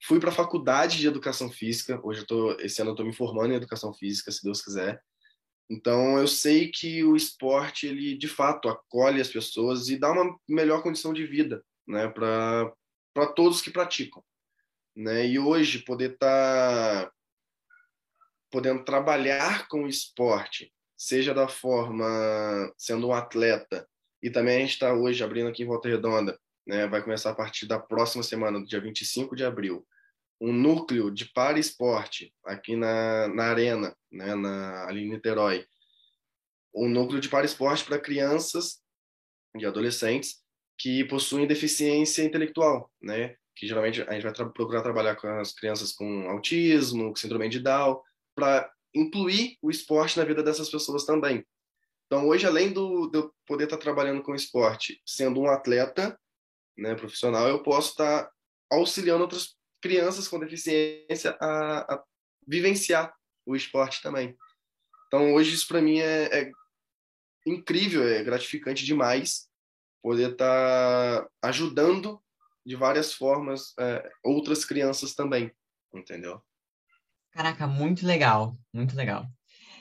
Fui 0.03 0.21
para 0.21 0.29
a 0.29 0.35
faculdade 0.35 0.99
de 0.99 1.07
educação 1.07 1.50
física. 1.50 1.99
Hoje 2.03 2.21
eu 2.21 2.26
tô, 2.26 2.53
esse 2.61 2.81
ano 2.81 2.91
eu 2.91 2.95
estou 2.95 3.07
me 3.07 3.14
formando 3.14 3.53
em 3.53 3.57
educação 3.57 3.93
física, 3.95 4.31
se 4.31 4.45
Deus 4.45 4.62
quiser. 4.62 5.03
Então 5.71 6.19
eu 6.19 6.29
sei 6.29 6.71
que 6.71 7.03
o 7.05 7.17
esporte 7.17 7.87
ele 7.87 8.17
de 8.19 8.29
fato 8.29 8.69
acolhe 8.69 9.21
as 9.21 9.29
pessoas 9.29 9.88
e 9.88 9.99
dá 9.99 10.12
uma 10.12 10.38
melhor 10.47 10.83
condição 10.83 11.12
de 11.12 11.26
vida, 11.26 11.64
né, 11.87 12.09
para 12.09 12.71
para 13.14 13.29
todos 13.29 13.62
que 13.62 13.71
praticam 13.71 14.25
né? 14.97 15.27
E 15.27 15.39
hoje 15.39 15.81
poder 15.81 16.13
estar 16.13 17.07
tá 17.07 17.13
podendo 18.51 18.85
trabalhar 18.85 19.67
com 19.69 19.85
o 19.85 19.89
esporte, 19.89 20.73
seja 20.97 21.35
da 21.35 21.49
forma 21.49 22.07
sendo 22.79 23.09
um 23.09 23.13
atleta, 23.13 23.89
e 24.23 24.31
também 24.31 24.57
a 24.57 24.61
gente 24.61 24.71
está 24.71 24.95
hoje 24.95 25.23
abrindo 25.23 25.49
aqui 25.49 25.63
em 25.63 25.67
Volta 25.67 25.89
Redonda, 25.89 26.39
né? 26.67 26.87
Vai 26.87 27.03
começar 27.03 27.31
a 27.31 27.35
partir 27.35 27.67
da 27.67 27.79
próxima 27.79 28.23
semana, 28.23 28.59
do 28.59 28.67
dia 28.67 28.81
25 28.81 29.37
de 29.37 29.45
abril, 29.45 29.87
um 30.41 30.53
núcleo 30.53 31.11
de 31.11 31.27
para 31.27 31.59
esporte 31.59 32.33
aqui 32.45 32.77
na, 32.77 33.29
na 33.29 33.45
arena, 33.45 33.97
né, 34.11 34.35
na, 34.35 34.87
ali 34.87 35.05
em 35.05 35.11
Niterói. 35.11 35.67
Um 36.75 36.89
núcleo 36.89 37.21
de 37.21 37.29
para 37.29 37.47
esporte 37.47 37.85
para 37.85 37.99
crianças 37.99 38.81
e 39.57 39.65
adolescentes 39.65 40.43
que 40.79 41.05
possuem 41.05 41.47
deficiência 41.47 42.23
intelectual, 42.23 42.91
né? 43.01 43.37
Que 43.57 43.67
geralmente 43.67 44.03
a 44.03 44.13
gente 44.13 44.23
vai 44.23 44.33
tra 44.33 44.49
procurar 44.49 44.83
trabalhar 44.83 45.17
com 45.17 45.29
as 45.29 45.53
crianças 45.53 45.93
com 45.93 46.29
autismo, 46.31 47.11
com 47.11 47.17
síndrome 47.17 47.49
de 47.49 47.61
Down, 47.61 48.01
para 48.35 48.71
incluir 48.95 49.57
o 49.63 49.71
esporte 49.71 50.19
na 50.19 50.25
vida 50.25 50.43
dessas 50.43 50.71
pessoas 50.71 51.05
também. 51.05 51.45
Então, 52.07 52.29
hoje, 52.29 52.47
além 52.47 52.73
do, 52.73 53.09
de 53.09 53.19
eu 53.19 53.35
poder 53.47 53.65
estar 53.65 53.79
trabalhando 53.79 54.23
com 54.23 54.35
esporte, 54.35 55.01
sendo 55.05 55.41
um 55.41 55.49
atleta 55.49 56.19
né, 56.77 56.95
profissional, 56.95 57.49
eu 57.49 57.63
posso 57.63 57.91
estar 57.91 58.31
auxiliando 58.71 59.23
outras 59.23 59.57
crianças 59.81 60.29
com 60.29 60.39
deficiência 60.39 61.37
a, 61.41 61.95
a 61.95 62.05
vivenciar 62.47 63.15
o 63.47 63.57
esporte 63.57 64.03
também. 64.03 64.37
Então, 65.07 65.35
hoje, 65.35 65.55
isso 65.55 65.69
para 65.69 65.83
mim 65.83 66.01
é, 66.01 66.41
é, 66.41 66.53
incrível, 67.47 68.07
é 68.07 68.23
gratificante 68.23 68.85
demais 68.85 69.49
poder 70.03 70.33
estar 70.33 71.23
tá 71.23 71.31
ajudando 71.43 72.23
de 72.64 72.76
várias 72.76 73.12
formas 73.12 73.75
é, 73.78 74.11
outras 74.25 74.64
crianças 74.64 75.14
também, 75.14 75.52
entendeu? 75.92 76.40
Caraca, 77.30 77.66
muito 77.66 78.06
legal, 78.06 78.56
muito 78.73 78.97
legal. 78.97 79.26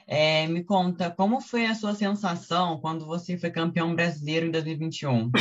É, 0.06 0.48
me 0.48 0.64
conta, 0.64 1.12
como 1.12 1.40
foi 1.40 1.66
a 1.66 1.76
sua 1.76 1.96
sensação 1.96 2.80
quando 2.80 3.06
você 3.06 3.38
foi 3.38 3.52
campeão 3.52 3.96
brasileiro 3.96 4.48
em 4.48 4.52
2021? 4.52 5.32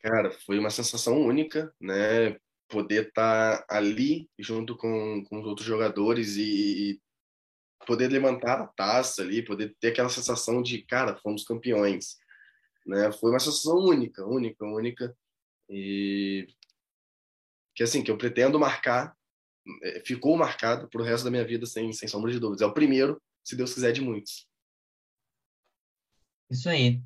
Cara, 0.00 0.30
foi 0.44 0.58
uma 0.58 0.68
sensação 0.68 1.20
única, 1.20 1.72
né? 1.80 2.36
poder 2.72 3.08
estar 3.08 3.58
tá 3.58 3.76
ali 3.76 4.28
junto 4.38 4.74
com, 4.76 5.22
com 5.24 5.40
os 5.40 5.46
outros 5.46 5.66
jogadores 5.66 6.36
e, 6.36 6.42
e 6.92 7.00
poder 7.86 8.08
levantar 8.08 8.62
a 8.62 8.66
taça 8.66 9.20
ali, 9.20 9.44
poder 9.44 9.76
ter 9.78 9.88
aquela 9.88 10.08
sensação 10.08 10.62
de, 10.62 10.82
cara, 10.82 11.18
fomos 11.22 11.44
campeões. 11.44 12.16
Né? 12.86 13.12
Foi 13.12 13.30
uma 13.30 13.38
sensação 13.38 13.76
única, 13.76 14.24
única, 14.24 14.64
única. 14.64 15.14
E 15.68 16.46
que 17.74 17.82
assim, 17.82 18.02
que 18.02 18.10
eu 18.10 18.18
pretendo 18.18 18.58
marcar, 18.58 19.16
é, 19.82 20.02
ficou 20.04 20.36
marcado 20.36 20.88
para 20.88 21.00
o 21.00 21.04
resto 21.04 21.24
da 21.24 21.30
minha 21.30 21.44
vida 21.44 21.66
sem, 21.66 21.92
sem 21.92 22.08
sombra 22.08 22.30
de 22.30 22.38
dúvidas. 22.38 22.62
É 22.62 22.66
o 22.66 22.74
primeiro, 22.74 23.20
se 23.42 23.56
Deus 23.56 23.72
quiser, 23.72 23.92
de 23.92 24.00
muitos. 24.00 24.46
Isso 26.50 26.68
aí. 26.68 27.00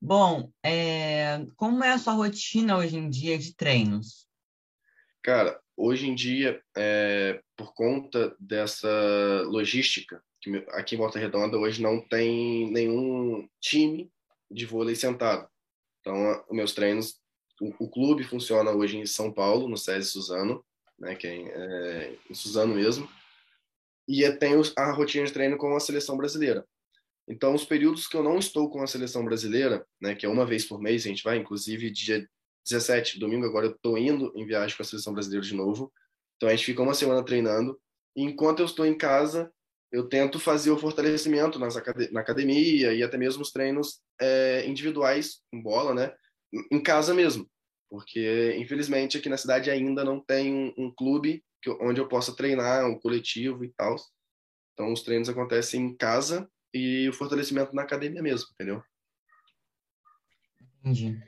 Bom, 0.00 0.50
é... 0.62 1.44
como 1.56 1.84
é 1.84 1.92
a 1.92 1.98
sua 1.98 2.14
rotina 2.14 2.76
hoje 2.76 2.96
em 2.96 3.08
dia 3.08 3.38
de 3.38 3.54
treinos? 3.54 4.28
Cara, 5.22 5.60
hoje 5.76 6.06
em 6.08 6.14
dia, 6.14 6.62
é, 6.76 7.42
por 7.56 7.74
conta 7.74 8.34
dessa 8.38 8.88
logística, 9.46 10.22
que 10.40 10.64
aqui 10.70 10.94
em 10.94 10.98
Volta 10.98 11.18
Redonda 11.18 11.58
hoje 11.58 11.82
não 11.82 12.00
tem 12.00 12.70
nenhum 12.70 13.46
time 13.60 14.10
de 14.50 14.64
vôlei 14.64 14.94
sentado. 14.94 15.48
Então, 16.00 16.44
os 16.48 16.56
meus 16.56 16.72
treinos, 16.72 17.20
o, 17.60 17.88
clube 17.88 18.24
funciona 18.24 18.70
hoje 18.70 18.96
em 18.96 19.06
São 19.06 19.32
Paulo, 19.32 19.68
no 19.68 19.76
SESI 19.76 20.10
Suzano, 20.10 20.64
né, 20.98 21.14
que 21.14 21.26
é, 21.26 21.32
é 21.32 22.16
em 22.28 22.34
Suzano 22.34 22.74
mesmo, 22.74 23.08
e 24.08 24.28
tem 24.32 24.54
a 24.76 24.90
rotina 24.92 25.26
de 25.26 25.32
treino 25.32 25.56
com 25.56 25.76
a 25.76 25.80
seleção 25.80 26.16
brasileira. 26.16 26.64
Então, 27.28 27.54
os 27.54 27.64
períodos 27.64 28.08
que 28.08 28.16
eu 28.16 28.24
não 28.24 28.38
estou 28.38 28.68
com 28.68 28.82
a 28.82 28.86
seleção 28.86 29.24
brasileira, 29.24 29.86
né, 30.00 30.14
que 30.14 30.26
é 30.26 30.28
uma 30.28 30.44
vez 30.44 30.64
por 30.64 30.80
mês, 30.80 31.04
a 31.04 31.08
gente 31.08 31.22
vai, 31.22 31.36
inclusive 31.36 31.90
dia 31.90 32.26
17, 32.68 33.18
domingo, 33.18 33.46
agora 33.46 33.66
eu 33.66 33.72
estou 33.72 33.96
indo 33.96 34.32
em 34.34 34.44
viagem 34.44 34.76
com 34.76 34.82
a 34.82 34.86
seleção 34.86 35.12
brasileira 35.12 35.46
de 35.46 35.54
novo. 35.54 35.92
Então 36.36 36.48
a 36.48 36.52
gente 36.52 36.64
fica 36.64 36.82
uma 36.82 36.94
semana 36.94 37.24
treinando. 37.24 37.78
E 38.16 38.22
enquanto 38.22 38.60
eu 38.60 38.66
estou 38.66 38.84
em 38.84 38.96
casa, 38.96 39.52
eu 39.92 40.08
tento 40.08 40.38
fazer 40.38 40.70
o 40.70 40.78
fortalecimento 40.78 41.58
nas 41.58 41.74
na 42.10 42.20
academia 42.20 42.92
e 42.92 43.02
até 43.02 43.16
mesmo 43.16 43.42
os 43.42 43.50
treinos 43.50 44.00
é, 44.20 44.66
individuais 44.66 45.40
com 45.50 45.62
bola, 45.62 45.94
né? 45.94 46.12
Em 46.70 46.82
casa 46.82 47.14
mesmo. 47.14 47.48
Porque, 47.88 48.56
infelizmente, 48.56 49.18
aqui 49.18 49.28
na 49.28 49.36
cidade 49.36 49.70
ainda 49.70 50.04
não 50.04 50.20
tem 50.20 50.54
um, 50.54 50.86
um 50.86 50.94
clube 50.94 51.44
que, 51.60 51.70
onde 51.70 52.00
eu 52.00 52.08
possa 52.08 52.34
treinar, 52.34 52.86
um 52.86 52.98
coletivo 52.98 53.64
e 53.64 53.72
tal. 53.72 53.96
Então, 54.72 54.92
os 54.92 55.02
treinos 55.02 55.28
acontecem 55.28 55.82
em 55.82 55.96
casa 55.96 56.48
e 56.72 57.08
o 57.08 57.12
fortalecimento 57.12 57.74
na 57.74 57.82
academia 57.82 58.22
mesmo, 58.22 58.48
entendeu? 58.52 58.82
Entendi. 60.78 61.20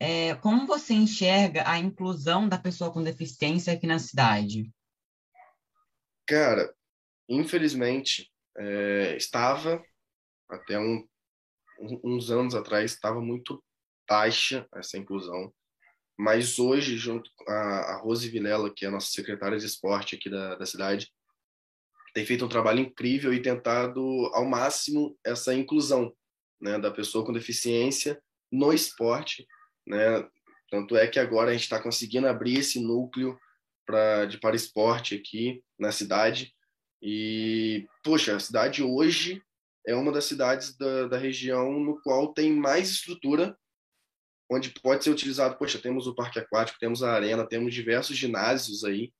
É, 0.00 0.34
como 0.36 0.66
você 0.66 0.94
enxerga 0.94 1.68
a 1.68 1.78
inclusão 1.78 2.48
da 2.48 2.58
pessoa 2.58 2.92
com 2.92 3.02
deficiência 3.02 3.72
aqui 3.72 3.86
na 3.86 3.98
cidade? 3.98 4.72
Cara, 6.26 6.74
infelizmente, 7.28 8.32
é, 8.56 9.16
estava 9.16 9.82
até 10.48 10.78
um, 10.78 11.06
uns 12.02 12.30
anos 12.30 12.54
atrás 12.54 12.92
estava 12.92 13.20
muito 13.20 13.62
baixa 14.08 14.66
essa 14.74 14.96
inclusão, 14.96 15.52
mas 16.18 16.58
hoje, 16.58 16.96
junto 16.96 17.30
com 17.36 17.50
a, 17.50 17.80
a 17.94 17.96
Rose 17.98 18.28
Vilela, 18.28 18.72
que 18.74 18.84
é 18.84 18.88
a 18.88 18.90
nossa 18.90 19.10
secretária 19.10 19.58
de 19.58 19.66
esporte 19.66 20.16
aqui 20.16 20.28
da, 20.28 20.56
da 20.56 20.66
cidade, 20.66 21.12
tem 22.14 22.26
feito 22.26 22.44
um 22.44 22.48
trabalho 22.48 22.80
incrível 22.80 23.32
e 23.32 23.42
tentado 23.42 24.00
ao 24.32 24.44
máximo 24.44 25.16
essa 25.24 25.54
inclusão 25.54 26.12
né, 26.60 26.78
da 26.78 26.90
pessoa 26.90 27.24
com 27.24 27.32
deficiência 27.32 28.20
no 28.50 28.72
esporte 28.72 29.46
né? 29.88 30.28
Tanto 30.70 30.96
é 30.96 31.06
que 31.06 31.18
agora 31.18 31.50
a 31.50 31.52
gente 31.54 31.62
está 31.62 31.82
conseguindo 31.82 32.28
abrir 32.28 32.58
esse 32.58 32.78
núcleo 32.78 33.38
pra, 33.86 34.26
de 34.26 34.38
para 34.38 34.54
esporte 34.54 35.14
aqui 35.14 35.62
na 35.78 35.90
cidade. 35.90 36.54
E, 37.02 37.86
poxa, 38.04 38.36
a 38.36 38.40
cidade 38.40 38.82
hoje 38.82 39.42
é 39.86 39.94
uma 39.94 40.12
das 40.12 40.26
cidades 40.26 40.76
da, 40.76 41.08
da 41.08 41.16
região 41.16 41.80
no 41.80 42.00
qual 42.02 42.34
tem 42.34 42.52
mais 42.52 42.90
estrutura, 42.90 43.56
onde 44.50 44.70
pode 44.70 45.04
ser 45.04 45.10
utilizado. 45.10 45.56
Poxa, 45.56 45.78
temos 45.78 46.06
o 46.06 46.14
parque 46.14 46.38
aquático, 46.38 46.78
temos 46.78 47.02
a 47.02 47.12
arena, 47.12 47.46
temos 47.46 47.74
diversos 47.74 48.16
ginásios 48.16 48.84
aí. 48.84 49.12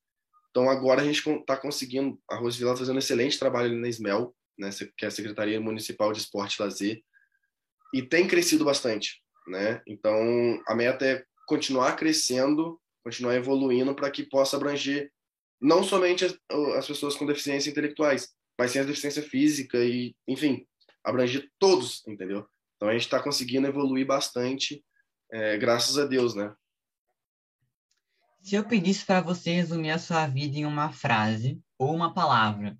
Então 0.50 0.68
agora 0.68 1.02
a 1.02 1.04
gente 1.04 1.28
está 1.28 1.56
conseguindo, 1.56 2.18
a 2.28 2.37
Rosevilla 2.37 2.73
está 2.73 2.80
fazendo 2.80 2.97
um 2.97 3.00
excelente 3.00 3.38
trabalho 3.38 3.70
ali 3.70 3.80
na 3.80 3.88
SMEL, 3.88 4.35
né, 4.58 4.70
que 4.97 5.04
é 5.04 5.08
a 5.08 5.11
Secretaria 5.11 5.61
Municipal 5.61 6.12
de 6.12 6.20
Esporte 6.20 6.56
e 6.56 6.62
Lazer, 6.62 7.02
e 7.94 8.02
tem 8.02 8.26
crescido 8.26 8.64
bastante 8.64 9.23
né? 9.49 9.82
Então, 9.87 10.62
a 10.66 10.75
meta 10.75 11.04
é 11.04 11.25
continuar 11.47 11.97
crescendo, 11.97 12.80
continuar 13.02 13.35
evoluindo 13.35 13.94
para 13.94 14.11
que 14.11 14.23
possa 14.23 14.56
abranger 14.56 15.11
não 15.61 15.82
somente 15.82 16.25
as, 16.25 16.38
as, 16.76 16.87
pessoas 16.87 17.16
com 17.16 17.26
deficiência 17.26 17.70
intelectuais, 17.70 18.32
mas 18.56 18.70
sim 18.70 18.78
a 18.78 18.85
deficiência 18.85 19.23
física 19.23 19.78
e, 19.78 20.14
enfim, 20.28 20.64
abranger 21.02 21.50
todos, 21.58 22.06
entendeu? 22.06 22.47
Então 22.76 22.88
a 22.88 22.92
gente 22.92 23.02
está 23.02 23.20
conseguindo 23.20 23.66
evoluir 23.66 24.06
bastante, 24.06 24.85
é, 25.30 25.56
graças 25.56 25.99
a 25.99 26.06
Deus, 26.06 26.35
né? 26.35 26.54
Se 28.42 28.54
eu 28.54 28.64
pedisse 28.64 29.04
para 29.04 29.20
você 29.20 29.52
resumir 29.52 29.90
a 29.90 29.99
sua 29.99 30.26
vida 30.26 30.56
em 30.56 30.64
uma 30.64 30.92
frase 30.92 31.61
ou 31.76 31.94
uma 31.94 32.14
palavra, 32.14 32.78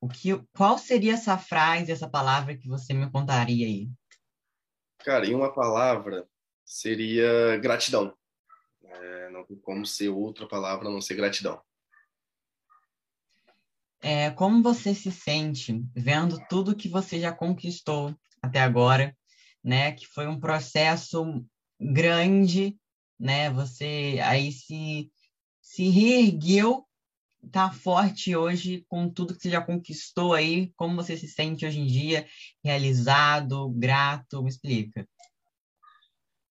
o 0.00 0.08
que, 0.08 0.36
qual 0.54 0.78
seria 0.78 1.14
essa 1.14 1.36
frase, 1.36 1.90
essa 1.90 2.08
palavra 2.08 2.56
que 2.56 2.68
você 2.68 2.92
me 2.94 3.10
contaria 3.10 3.66
aí? 3.66 3.90
Cara, 4.98 5.26
em 5.26 5.34
uma 5.34 5.52
palavra, 5.52 6.28
seria 6.64 7.56
gratidão. 7.58 8.16
É, 8.82 9.30
não 9.30 9.44
tem 9.44 9.58
como 9.58 9.84
ser 9.84 10.08
outra 10.08 10.46
palavra 10.46 10.88
a 10.88 10.90
não 10.90 11.00
ser 11.00 11.14
gratidão. 11.14 11.60
É, 14.00 14.30
como 14.30 14.62
você 14.62 14.94
se 14.94 15.10
sente 15.10 15.82
vendo 15.94 16.38
tudo 16.48 16.76
que 16.76 16.88
você 16.88 17.18
já 17.18 17.32
conquistou 17.32 18.14
até 18.42 18.60
agora, 18.60 19.16
né? 19.64 19.92
Que 19.92 20.06
foi 20.06 20.26
um 20.26 20.38
processo 20.38 21.44
grande, 21.80 22.78
né? 23.18 23.50
Você 23.50 24.20
aí 24.22 24.52
se, 24.52 25.10
se 25.62 25.88
reergueu, 25.88 26.86
tá 27.50 27.70
forte 27.70 28.36
hoje 28.36 28.84
com 28.88 29.08
tudo 29.08 29.34
que 29.34 29.42
você 29.42 29.50
já 29.50 29.62
conquistou 29.62 30.34
aí. 30.34 30.72
Como 30.76 30.96
você 30.96 31.16
se 31.16 31.28
sente 31.28 31.64
hoje 31.64 31.80
em 31.80 31.86
dia, 31.86 32.26
realizado, 32.62 33.70
grato? 33.70 34.42
Me 34.42 34.50
explica. 34.50 35.08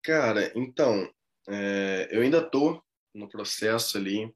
Cara, 0.02 0.52
então, 0.56 1.10
é, 1.48 2.10
eu 2.12 2.22
ainda 2.22 2.42
tô 2.42 2.84
no 3.14 3.30
processo 3.30 3.98
ali, 3.98 4.34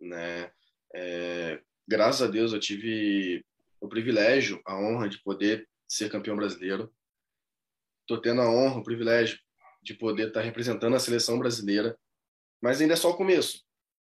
né? 0.00 0.50
É, 0.94 1.60
graças 1.86 2.22
a 2.22 2.30
Deus 2.30 2.52
eu 2.52 2.60
tive 2.60 3.44
o 3.80 3.88
privilégio, 3.88 4.60
a 4.64 4.76
honra 4.76 5.08
de 5.08 5.22
poder 5.22 5.68
ser 5.86 6.10
campeão 6.10 6.36
brasileiro. 6.36 6.92
Tô 8.06 8.20
tendo 8.20 8.40
a 8.40 8.50
honra, 8.50 8.78
o 8.78 8.84
privilégio 8.84 9.38
de 9.82 9.94
poder 9.94 10.28
estar 10.28 10.40
tá 10.40 10.46
representando 10.46 10.96
a 10.96 11.00
seleção 11.00 11.38
brasileira, 11.38 11.98
mas 12.60 12.80
ainda 12.80 12.94
é 12.94 12.96
só 12.96 13.10
o 13.10 13.16
começo, 13.16 13.62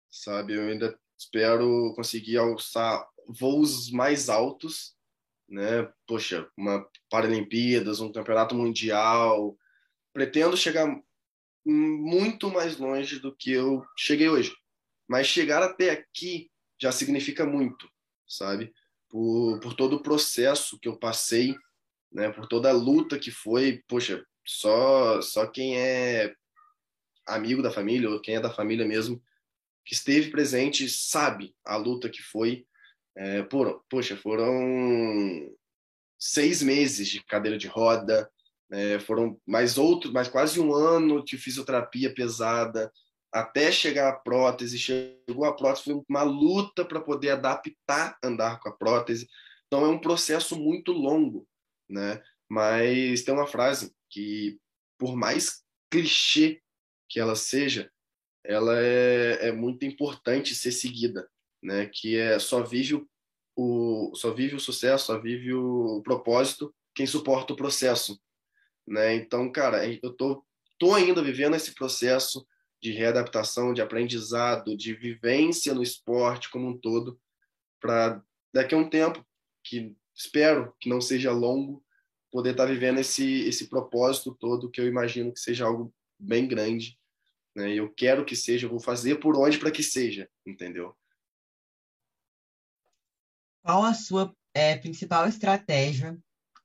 sabe? 0.10 0.54
Eu 0.54 0.64
ainda 0.64 0.98
espero 1.18 1.94
conseguir 1.96 2.38
alçar 2.38 3.06
voos 3.28 3.92
mais 3.92 4.30
altos, 4.30 4.96
né? 5.48 5.92
Poxa, 6.08 6.50
uma 6.58 6.88
Paralimpíadas, 7.10 8.00
um 8.00 8.12
campeonato 8.12 8.56
mundial, 8.56 9.58
pretendo 10.14 10.58
chegar 10.58 10.88
muito 11.66 12.50
mais 12.50 12.78
longe 12.78 13.20
do 13.20 13.36
que 13.36 13.52
eu 13.52 13.84
cheguei 13.98 14.30
hoje, 14.30 14.56
mas 15.08 15.28
chegar 15.28 15.64
até 15.64 15.90
aqui 15.90 16.50
já 16.80 16.92
significa 16.92 17.46
muito, 17.46 17.90
sabe? 18.28 18.74
Por, 19.10 19.60
por 19.60 19.74
todo 19.74 19.98
o 19.98 20.02
processo 20.02 20.80
que 20.80 20.88
eu 20.88 20.98
passei, 20.98 21.56
né? 22.16 22.32
Por 22.32 22.48
toda 22.48 22.70
a 22.70 22.74
luta 22.74 23.20
que 23.20 23.30
foi, 23.30 23.84
poxa, 23.88 24.26
só 24.46 25.22
só 25.22 25.46
quem 25.46 25.78
é 25.78 26.34
amigo 27.28 27.62
da 27.62 27.70
família 27.70 28.10
ou 28.10 28.22
quem 28.22 28.36
é 28.36 28.40
da 28.40 28.50
família 28.50 28.86
mesmo 28.86 29.22
que 29.86 29.94
esteve 29.94 30.32
presente 30.32 30.88
sabe 30.90 31.54
a 31.64 31.76
luta 31.76 32.10
que 32.10 32.22
foi. 32.22 32.66
É, 33.18 33.44
por, 33.44 33.84
poxa, 33.90 34.16
foram 34.18 35.54
seis 36.18 36.62
meses 36.62 37.08
de 37.08 37.24
cadeira 37.24 37.58
de 37.58 37.68
roda, 37.68 38.30
é, 38.72 39.00
foram 39.00 39.40
mais 39.46 39.78
outro, 39.78 40.12
mais 40.12 40.28
quase 40.28 40.60
um 40.60 40.74
ano 40.74 41.24
de 41.24 41.38
fisioterapia 41.38 42.14
pesada 42.14 42.92
até 43.32 43.72
chegar 43.72 44.10
a 44.10 44.16
prótese. 44.16 44.80
Chegou 44.80 45.46
a 45.46 45.54
prótese, 45.54 45.84
foi 45.84 46.02
uma 46.10 46.24
luta 46.24 46.86
para 46.86 47.02
poder 47.02 47.32
adaptar 47.32 48.18
andar 48.24 48.60
com 48.60 48.70
a 48.70 48.72
prótese. 48.72 49.28
Então 49.68 49.86
é 49.86 49.90
um 49.90 50.00
processo 50.00 50.58
muito 50.58 50.92
longo, 50.92 51.48
né? 51.90 52.22
Mas 52.50 53.24
tem 53.24 53.34
uma 53.34 53.48
frase 53.48 53.94
que, 54.10 54.60
por 54.98 55.16
mais 55.16 55.64
clichê 55.90 56.62
que 57.10 57.20
ela 57.20 57.36
seja, 57.36 57.92
ela 58.44 58.78
é, 58.80 59.48
é 59.48 59.52
muito 59.52 59.86
importante 59.86 60.56
ser 60.56 60.72
seguida, 60.72 61.30
né? 61.62 61.90
Que 61.92 62.18
é 62.18 62.40
só 62.40 62.64
vive 62.64 62.96
o, 62.96 63.08
o 63.56 64.16
só 64.16 64.34
vive 64.34 64.56
o 64.56 64.60
sucesso, 64.60 65.08
só 65.08 65.20
vive 65.20 65.54
o 65.54 66.02
propósito 66.04 66.74
quem 66.94 67.06
suporta 67.06 67.52
o 67.52 67.58
processo 67.58 68.18
né? 68.88 69.16
Então, 69.16 69.52
cara, 69.52 69.86
eu 69.88 70.14
tô, 70.14 70.46
tô 70.78 70.94
ainda 70.94 71.22
vivendo 71.22 71.56
esse 71.56 71.74
processo 71.74 72.46
de 72.82 72.92
readaptação, 72.92 73.74
de 73.74 73.82
aprendizado, 73.82 74.78
de 74.78 74.94
vivência 74.94 75.74
no 75.74 75.82
esporte 75.82 76.50
como 76.50 76.68
um 76.68 76.78
todo, 76.78 77.20
para 77.80 78.22
daqui 78.54 78.76
a 78.76 78.78
um 78.78 78.90
tempo, 78.90 79.26
que 79.64 79.96
espero 80.16 80.74
que 80.80 80.90
não 80.90 81.02
seja 81.02 81.32
longo, 81.32 81.84
poder 82.32 82.52
estar 82.52 82.66
tá 82.66 82.72
vivendo 82.72 83.00
esse, 83.00 83.42
esse 83.42 83.70
propósito 83.70 84.36
todo, 84.36 84.70
que 84.70 84.80
eu 84.80 84.88
imagino 84.88 85.34
que 85.34 85.40
seja 85.40 85.66
algo 85.66 85.94
bem 86.18 86.48
grande. 86.48 86.98
Né? 87.56 87.74
Eu 87.74 87.94
quero 87.94 88.26
que 88.26 88.36
seja, 88.36 88.66
eu 88.66 88.70
vou 88.70 88.80
fazer 88.80 89.20
por 89.20 89.38
onde 89.38 89.58
para 89.58 89.72
que 89.72 89.84
seja, 89.84 90.30
entendeu? 90.46 90.96
Qual 93.64 93.84
a 93.84 93.94
sua 93.94 94.36
é, 94.54 94.78
principal 94.78 95.28
estratégia 95.28 96.18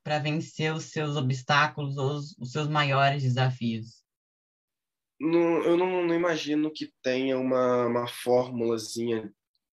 para 0.03 0.19
vencer 0.19 0.75
os 0.75 0.85
seus 0.85 1.17
obstáculos 1.17 1.97
ou 1.97 2.13
os, 2.13 2.37
os 2.39 2.53
seus 2.53 2.69
maiores 2.69 3.23
desafios? 3.23 4.01
Não, 5.19 5.63
eu 5.63 5.77
não, 5.77 6.07
não, 6.07 6.15
imagino 6.15 6.71
que 6.71 6.93
tenha 7.03 7.39
uma, 7.39 7.87
uma 7.87 8.09
fórmulazinha 8.09 9.33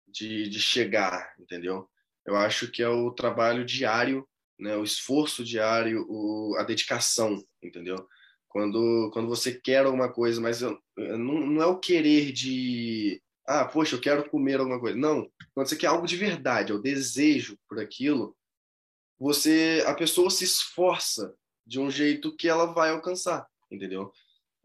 de, 0.07 0.49
de 0.49 0.59
chegar, 0.59 1.35
entendeu? 1.39 1.89
Eu 2.25 2.35
acho 2.35 2.71
que 2.71 2.81
é 2.81 2.89
o 2.89 3.11
trabalho 3.11 3.65
diário, 3.65 4.27
né? 4.59 4.75
o 4.75 4.83
esforço 4.83 5.43
diário, 5.43 6.05
o, 6.09 6.55
a 6.57 6.63
dedicação, 6.63 7.43
entendeu? 7.61 8.07
Quando, 8.47 9.09
quando 9.13 9.27
você 9.27 9.53
quer 9.53 9.85
alguma 9.85 10.11
coisa, 10.11 10.39
mas 10.39 10.61
eu, 10.61 10.79
não, 10.95 11.45
não 11.45 11.61
é 11.61 11.65
o 11.65 11.79
querer 11.79 12.31
de 12.31 13.21
ah, 13.45 13.65
poxa, 13.65 13.95
eu 13.95 14.01
quero 14.01 14.27
comer 14.29 14.59
alguma 14.59 14.79
coisa. 14.79 14.97
Não, 14.97 15.29
quando 15.53 15.67
você 15.67 15.75
quer 15.75 15.87
algo 15.87 16.07
de 16.07 16.17
verdade, 16.17 16.71
é 16.71 16.75
o 16.75 16.81
desejo 16.81 17.57
por 17.69 17.79
aquilo, 17.79 18.35
você 19.19 19.83
a 19.85 19.93
pessoa 19.93 20.29
se 20.29 20.43
esforça 20.43 21.33
de 21.65 21.79
um 21.79 21.89
jeito 21.89 22.35
que 22.35 22.47
ela 22.47 22.65
vai 22.65 22.89
alcançar, 22.89 23.47
entendeu? 23.71 24.11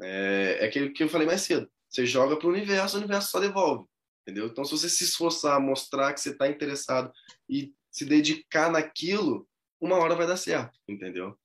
É, 0.00 0.58
é 0.60 0.64
aquilo 0.66 0.92
que 0.92 1.02
eu 1.02 1.08
falei 1.08 1.26
mais 1.26 1.42
cedo. 1.42 1.70
Você 1.88 2.06
joga 2.06 2.36
para 2.36 2.46
o 2.46 2.50
universo, 2.50 2.96
o 2.96 3.00
universo 3.00 3.30
só 3.30 3.40
devolve, 3.40 3.86
entendeu? 4.22 4.46
Então, 4.46 4.64
se 4.64 4.72
você 4.72 4.88
se 4.88 5.04
esforçar, 5.04 5.60
mostrar 5.60 6.12
que 6.12 6.20
você 6.20 6.30
está 6.30 6.48
interessado 6.48 7.12
e 7.48 7.72
se 7.90 8.04
dedicar 8.04 8.70
naquilo, 8.70 9.48
uma 9.80 9.96
hora 9.96 10.14
vai 10.14 10.26
dar 10.26 10.36
certo, 10.36 10.78
entendeu? 10.88 11.38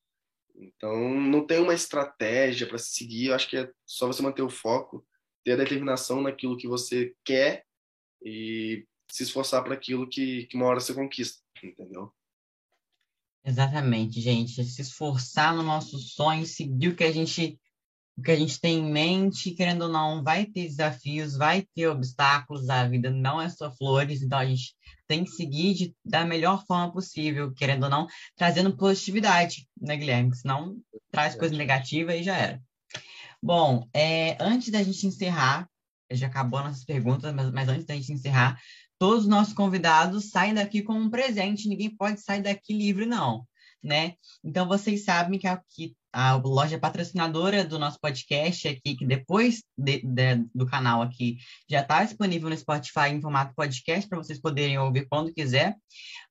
Então, 0.56 1.20
não 1.20 1.46
tem 1.46 1.60
uma 1.60 1.74
estratégia 1.74 2.68
para 2.68 2.78
seguir. 2.78 3.28
Eu 3.28 3.36
acho 3.36 3.50
que 3.50 3.58
é 3.58 3.72
só 3.86 4.08
você 4.08 4.22
manter 4.22 4.42
o 4.42 4.50
foco, 4.50 5.06
ter 5.44 5.54
a 5.54 5.58
determinação 5.58 6.22
naquilo 6.22 6.58
que 6.58 6.68
você 6.68 7.14
quer 7.24 7.66
e 8.24 8.86
se 9.12 9.24
esforçar 9.24 9.64
para 9.64 9.74
aquilo 9.74 10.08
que, 10.08 10.46
que 10.48 10.56
uma 10.56 10.66
hora 10.66 10.80
você 10.80 10.94
conquista, 10.94 11.42
entendeu? 11.64 12.12
Exatamente, 13.44 14.20
gente. 14.20 14.64
Se 14.64 14.82
esforçar 14.82 15.56
no 15.56 15.62
nosso 15.62 16.00
sonho, 16.00 16.46
seguir 16.46 16.90
o 16.90 16.96
que 16.96 17.04
a 17.04 17.12
gente 17.12 17.60
o 18.18 18.22
que 18.22 18.32
a 18.32 18.36
gente 18.36 18.60
tem 18.60 18.80
em 18.80 18.92
mente, 18.92 19.52
querendo 19.52 19.84
ou 19.84 19.90
não, 19.90 20.24
vai 20.24 20.46
ter 20.46 20.68
desafios, 20.68 21.36
vai 21.36 21.68
ter 21.76 21.88
obstáculos, 21.88 22.70
a 22.70 22.88
vida 22.88 23.10
não 23.10 23.42
é 23.42 23.50
só 23.50 23.70
flores, 23.72 24.22
então 24.22 24.40
a 24.40 24.46
gente 24.46 24.74
tem 25.08 25.24
que 25.24 25.32
seguir 25.32 25.74
de, 25.74 25.96
da 26.04 26.26
melhor 26.26 26.66
forma 26.66 26.92
possível, 26.92 27.54
querendo 27.54 27.84
ou 27.84 27.90
não, 27.90 28.08
trazendo 28.36 28.76
positividade, 28.76 29.68
né, 29.80 29.98
Guilherme? 29.98 30.36
Senão 30.36 30.78
traz 31.12 31.36
coisa 31.36 31.56
negativa 31.56 32.16
e 32.16 32.24
já 32.24 32.36
era. 32.36 32.62
Bom, 33.44 33.88
é, 33.94 34.38
antes 34.40 34.72
da 34.72 34.82
gente 34.82 35.06
encerrar, 35.06 35.70
já 36.10 36.28
acabou 36.28 36.62
nossas 36.62 36.86
perguntas, 36.86 37.34
mas, 37.34 37.52
mas 37.52 37.68
antes 37.68 37.86
da 37.86 37.96
gente 37.96 38.14
encerrar, 38.14 38.60
todos 38.98 39.24
os 39.24 39.30
nossos 39.30 39.54
convidados 39.54 40.30
saem 40.30 40.54
daqui 40.54 40.82
com 40.82 40.94
um 40.94 41.10
presente, 41.10 41.68
ninguém 41.68 41.96
pode 41.96 42.22
sair 42.22 42.42
daqui 42.42 42.74
livre, 42.74 43.06
não. 43.06 43.46
Né? 43.84 44.16
Então, 44.44 44.68
vocês 44.68 45.04
sabem 45.04 45.38
que 45.38 45.48
aqui 45.48 45.96
a 46.16 46.36
loja 46.36 46.80
patrocinadora 46.80 47.66
do 47.66 47.78
nosso 47.78 48.00
podcast 48.00 48.70
aqui, 48.70 48.96
que 48.96 49.06
depois 49.06 49.62
de, 49.78 50.00
de, 50.02 50.46
do 50.56 50.66
canal 50.66 51.02
aqui 51.02 51.36
já 51.70 51.82
está 51.82 52.06
disponível 52.06 52.50
no 52.50 52.58
Spotify 52.58 53.10
em 53.10 53.20
formato 53.20 53.54
podcast 53.54 54.08
para 54.08 54.20
vocês 54.20 54.40
poderem 54.40 54.80
ouvir 54.80 55.10
quando 55.10 55.34
quiser. 55.34 55.76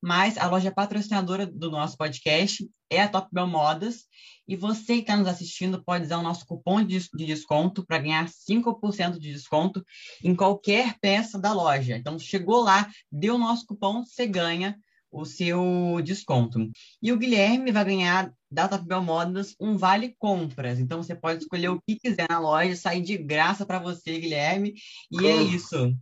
Mas 0.03 0.39
a 0.39 0.49
loja 0.49 0.73
patrocinadora 0.73 1.47
do 1.47 1.71
nosso 1.71 1.99
podcast 1.99 2.67
é 2.89 3.03
a 3.03 3.09
Top 3.09 3.29
Bell 3.31 3.47
Modas 3.47 4.07
e 4.49 4.57
você 4.57 4.95
que 4.95 5.01
está 5.01 5.19
nos 5.19 5.29
assistindo 5.29 5.85
pode 5.85 6.07
usar 6.07 6.17
o 6.17 6.23
nosso 6.23 6.47
cupom 6.47 6.83
de, 6.83 7.01
de 7.15 7.27
desconto 7.27 7.85
para 7.85 7.99
ganhar 7.99 8.27
5% 8.27 9.19
de 9.19 9.33
desconto 9.33 9.85
em 10.23 10.35
qualquer 10.35 10.99
peça 10.99 11.39
da 11.39 11.53
loja. 11.53 11.95
Então, 11.95 12.19
chegou 12.19 12.63
lá, 12.63 12.89
deu 13.13 13.35
o 13.35 13.39
nosso 13.39 13.67
cupom, 13.67 14.03
você 14.03 14.27
ganha 14.27 14.79
o 15.15 15.25
seu 15.25 16.01
desconto. 16.03 16.69
E 17.01 17.13
o 17.13 17.19
Guilherme 17.19 17.71
vai 17.71 17.85
ganhar 17.85 18.33
da 18.55 18.69
Top 18.69 18.87
Bell 18.87 19.03
Modas 19.03 19.55
um 19.61 19.77
vale 19.77 20.15
compras. 20.19 20.79
Então 20.79 21.03
você 21.03 21.15
pode 21.15 21.43
escolher 21.43 21.69
o 21.69 21.81
que 21.83 21.97
quiser 21.97 22.27
na 22.31 22.39
loja, 22.39 22.77
sair 22.77 23.03
de 23.03 23.19
graça 23.19 23.67
para 23.67 23.79
você, 23.79 24.19
Guilherme. 24.19 24.75
E 25.11 25.17
Como? 25.17 25.29
é 25.29 25.43
isso. 25.43 25.93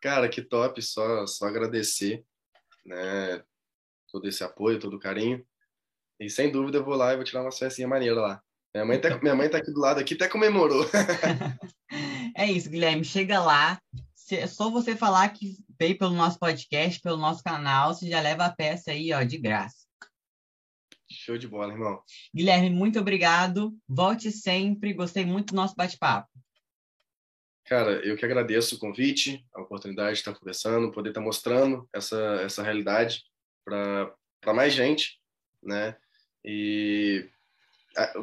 Cara, 0.00 0.28
que 0.28 0.40
top, 0.40 0.80
só 0.80 1.26
só 1.26 1.46
agradecer, 1.46 2.24
né, 2.86 3.42
todo 4.10 4.26
esse 4.26 4.42
apoio, 4.42 4.78
todo 4.78 4.94
o 4.94 5.00
carinho. 5.00 5.44
E 6.18 6.30
sem 6.30 6.50
dúvida 6.50 6.78
eu 6.78 6.84
vou 6.84 6.94
lá 6.94 7.12
e 7.12 7.16
vou 7.16 7.24
tirar 7.24 7.42
uma 7.42 7.52
festinha 7.52 7.88
maneira 7.88 8.18
lá. 8.18 8.42
Minha 8.74 8.86
mãe, 8.86 9.00
tá, 9.00 9.18
minha 9.18 9.34
mãe 9.34 9.50
tá 9.50 9.58
aqui 9.58 9.72
do 9.72 9.80
lado, 9.80 9.98
aqui 9.98 10.14
até 10.14 10.28
comemorou. 10.28 10.86
é 12.36 12.46
isso, 12.46 12.70
Guilherme. 12.70 13.04
Chega 13.04 13.40
lá. 13.40 13.80
É 14.30 14.46
só 14.46 14.70
você 14.70 14.94
falar 14.94 15.28
que 15.30 15.56
veio 15.78 15.98
pelo 15.98 16.14
nosso 16.14 16.38
podcast, 16.38 17.00
pelo 17.00 17.16
nosso 17.16 17.42
canal, 17.42 17.92
você 17.92 18.08
já 18.08 18.20
leva 18.20 18.44
a 18.44 18.52
peça 18.52 18.92
aí, 18.92 19.12
ó, 19.12 19.22
de 19.24 19.38
graça. 19.38 19.79
Show 21.30 21.38
de 21.38 21.46
bola, 21.46 21.72
irmão. 21.72 22.02
Guilherme, 22.34 22.70
muito 22.70 22.98
obrigado. 22.98 23.72
Volte 23.88 24.32
sempre. 24.32 24.92
Gostei 24.92 25.24
muito 25.24 25.52
do 25.52 25.56
nosso 25.56 25.76
bate-papo. 25.76 26.28
Cara, 27.66 28.04
eu 28.04 28.16
que 28.16 28.24
agradeço 28.24 28.74
o 28.74 28.78
convite, 28.80 29.46
a 29.54 29.60
oportunidade 29.60 30.14
de 30.14 30.18
estar 30.18 30.34
conversando, 30.34 30.90
poder 30.90 31.10
estar 31.10 31.20
mostrando 31.20 31.88
essa, 31.94 32.18
essa 32.42 32.64
realidade 32.64 33.22
para 33.64 34.12
mais 34.52 34.72
gente, 34.72 35.20
né? 35.62 35.96
E 36.44 37.28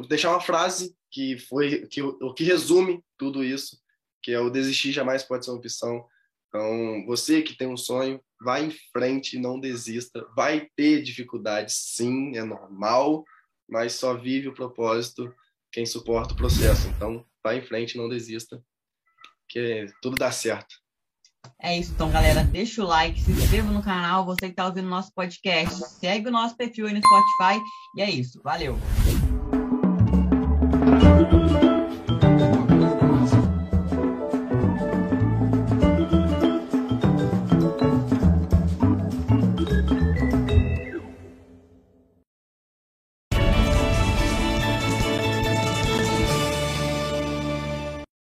deixar 0.06 0.28
uma 0.28 0.40
frase 0.42 0.94
que 1.10 1.38
foi 1.38 1.86
que 1.86 2.02
o 2.02 2.34
que 2.34 2.44
resume 2.44 3.02
tudo 3.16 3.42
isso, 3.42 3.80
que 4.22 4.32
é 4.32 4.38
o 4.38 4.50
desistir 4.50 4.92
jamais 4.92 5.22
pode 5.22 5.46
ser 5.46 5.52
uma 5.52 5.58
opção. 5.58 6.06
Então, 6.48 7.04
você 7.06 7.42
que 7.42 7.56
tem 7.56 7.68
um 7.68 7.76
sonho, 7.76 8.20
vai 8.42 8.64
em 8.64 8.70
frente, 8.92 9.38
não 9.38 9.60
desista. 9.60 10.26
Vai 10.34 10.68
ter 10.76 11.02
dificuldades, 11.02 11.74
sim, 11.94 12.36
é 12.36 12.44
normal, 12.44 13.24
mas 13.68 13.92
só 13.94 14.14
vive 14.14 14.48
o 14.48 14.54
propósito 14.54 15.32
quem 15.72 15.84
suporta 15.84 16.32
o 16.32 16.36
processo. 16.36 16.88
Então, 16.88 17.24
vai 17.42 17.58
em 17.58 17.62
frente, 17.62 17.96
não 17.96 18.08
desista, 18.08 18.62
que 19.48 19.86
tudo 20.00 20.16
dá 20.16 20.30
certo. 20.30 20.74
É 21.60 21.78
isso, 21.78 21.92
então, 21.92 22.10
galera. 22.10 22.44
Deixa 22.44 22.82
o 22.82 22.86
like, 22.86 23.20
se 23.20 23.30
inscreva 23.30 23.70
no 23.70 23.82
canal. 23.82 24.24
Você 24.24 24.46
que 24.46 24.52
está 24.52 24.66
ouvindo 24.66 24.88
nosso 24.88 25.12
podcast, 25.14 25.74
segue 26.00 26.28
o 26.28 26.32
nosso 26.32 26.56
perfil 26.56 26.86
aí 26.86 26.94
no 26.94 27.00
Spotify. 27.00 27.62
E 27.96 28.02
é 28.02 28.10
isso. 28.10 28.40
Valeu! 28.42 28.76